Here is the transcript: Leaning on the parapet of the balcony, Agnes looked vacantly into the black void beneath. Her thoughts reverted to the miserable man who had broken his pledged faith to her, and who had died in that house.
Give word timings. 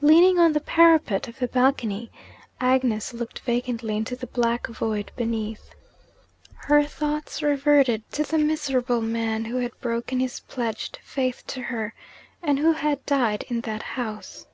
Leaning 0.00 0.38
on 0.38 0.54
the 0.54 0.60
parapet 0.60 1.28
of 1.28 1.38
the 1.38 1.46
balcony, 1.46 2.10
Agnes 2.62 3.12
looked 3.12 3.40
vacantly 3.40 3.94
into 3.94 4.16
the 4.16 4.26
black 4.26 4.66
void 4.68 5.12
beneath. 5.16 5.74
Her 6.54 6.84
thoughts 6.84 7.42
reverted 7.42 8.10
to 8.12 8.22
the 8.24 8.38
miserable 8.38 9.02
man 9.02 9.44
who 9.44 9.56
had 9.56 9.78
broken 9.82 10.18
his 10.18 10.40
pledged 10.40 10.98
faith 11.04 11.46
to 11.48 11.60
her, 11.60 11.92
and 12.42 12.58
who 12.58 12.72
had 12.72 13.04
died 13.04 13.42
in 13.50 13.60
that 13.60 13.82
house. 13.82 14.46